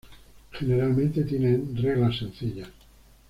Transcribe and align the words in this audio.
Generalmente 0.53 1.23
tienen 1.25 1.77
reglas 1.77 2.17
sencillas. 2.17 2.69